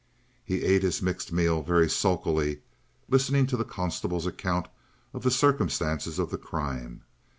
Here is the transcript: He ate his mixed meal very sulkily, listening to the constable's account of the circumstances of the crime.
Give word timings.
He 0.43 0.63
ate 0.63 0.81
his 0.81 0.99
mixed 0.99 1.31
meal 1.31 1.61
very 1.61 1.87
sulkily, 1.87 2.61
listening 3.07 3.45
to 3.45 3.55
the 3.55 3.63
constable's 3.63 4.25
account 4.25 4.67
of 5.13 5.21
the 5.21 5.29
circumstances 5.29 6.17
of 6.17 6.31
the 6.31 6.39
crime. 6.39 7.03